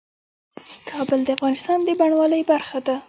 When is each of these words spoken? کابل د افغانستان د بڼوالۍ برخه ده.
کابل 0.89 1.19
د 1.23 1.29
افغانستان 1.35 1.77
د 1.83 1.89
بڼوالۍ 1.99 2.41
برخه 2.51 2.79
ده. 2.87 2.95